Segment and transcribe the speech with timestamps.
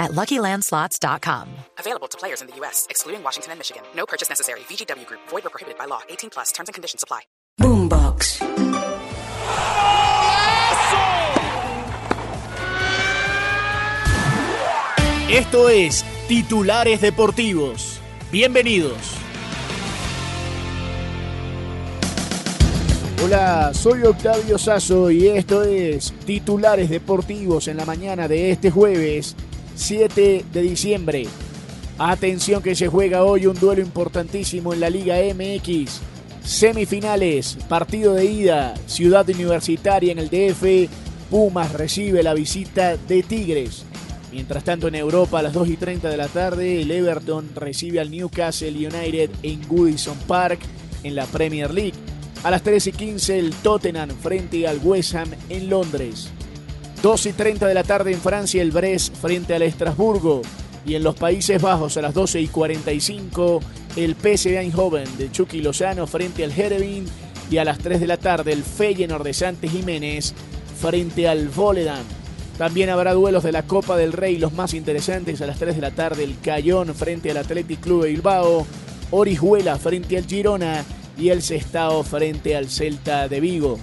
[0.00, 1.48] at LuckyLandSlots.com.
[1.78, 3.82] Available to players in the U.S., excluding Washington and Michigan.
[3.94, 4.60] No purchase necessary.
[4.60, 5.20] VGW Group.
[5.28, 6.00] Void or prohibited by law.
[6.08, 6.50] 18 plus.
[6.50, 7.20] Terms and conditions apply.
[7.60, 8.40] Boombox.
[15.30, 18.00] Esto es Titulares Deportivos.
[18.32, 18.98] Bienvenidos.
[23.22, 29.36] Hola, soy Octavio Sazo y esto es Titulares Deportivos en la mañana de este jueves
[29.80, 31.26] 7 de diciembre.
[31.98, 36.00] Atención que se juega hoy un duelo importantísimo en la Liga MX.
[36.44, 40.90] Semifinales, partido de ida, Ciudad Universitaria en el DF.
[41.30, 43.84] Pumas recibe la visita de Tigres.
[44.32, 48.00] Mientras tanto en Europa a las 2 y 30 de la tarde el Everton recibe
[48.00, 50.60] al Newcastle United en Goodison Park
[51.02, 51.94] en la Premier League.
[52.42, 56.30] A las 3 y 15 el Tottenham frente al West Ham en Londres.
[57.02, 60.42] 2 y 30 de la tarde en Francia el Brest frente al Estrasburgo.
[60.84, 63.60] Y en los Países Bajos a las 12 y 45
[63.96, 67.06] el PSV Eindhoven de Chucky Lozano frente al Herebin.
[67.50, 70.34] Y a las 3 de la tarde el Feyenoord de Santos Jiménez
[70.78, 72.04] frente al Volendam.
[72.58, 75.80] También habrá duelos de la Copa del Rey, los más interesantes a las 3 de
[75.80, 78.66] la tarde, el Cayón frente al Athletic Club de Bilbao,
[79.10, 80.84] Orihuela frente al Girona
[81.16, 83.78] y el Sestao frente al Celta de Vigo.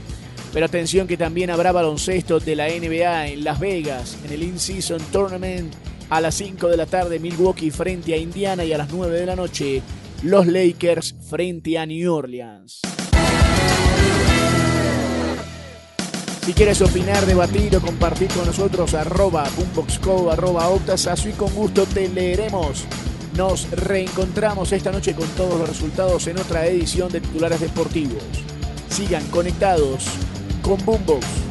[0.58, 5.00] Pero atención que también habrá baloncesto de la NBA en Las Vegas, en el In-Season
[5.12, 5.72] Tournament,
[6.10, 9.26] a las 5 de la tarde Milwaukee frente a Indiana y a las 9 de
[9.28, 9.84] la noche
[10.24, 12.82] los Lakers frente a New Orleans.
[16.44, 20.72] Si quieres opinar, debatir o compartir con nosotros, arroba boomboxco, arroba
[21.24, 22.86] y con gusto te leeremos.
[23.36, 28.24] Nos reencontramos esta noche con todos los resultados en otra edición de Titulares Deportivos.
[28.90, 30.08] Sigan conectados
[30.68, 31.47] con Boombox.